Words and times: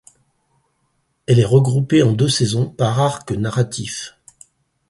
Elle 1.27 1.37
est 1.39 1.45
regroupée 1.45 2.01
en 2.01 2.11
deux 2.13 2.27
saisons 2.27 2.67
par 2.67 2.99
arc 2.99 3.31
narratif. 3.33 4.15